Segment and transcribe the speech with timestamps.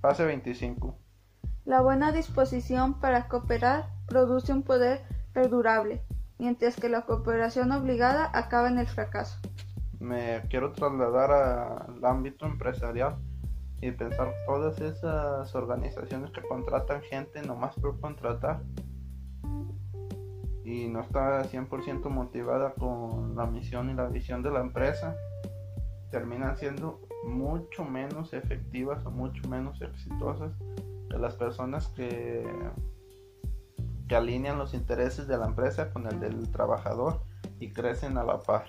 [0.00, 0.96] Fase 25.
[1.64, 5.02] La buena disposición para cooperar produce un poder
[5.32, 6.02] perdurable,
[6.38, 9.38] mientras que la cooperación obligada acaba en el fracaso.
[9.98, 13.18] Me quiero trasladar al ámbito empresarial
[13.80, 18.62] y pensar todas esas organizaciones que contratan gente nomás por contratar
[20.64, 25.16] y no está 100% motivada con la misión y la visión de la empresa,
[26.10, 30.52] terminan siendo mucho menos efectivas o mucho menos exitosas
[31.10, 32.46] que las personas que,
[34.08, 37.20] que alinean los intereses de la empresa con el del trabajador
[37.60, 38.66] y crecen a la par.